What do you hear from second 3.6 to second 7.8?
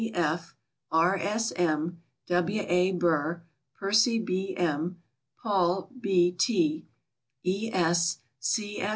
Percy B. M., Paul. B. T., E.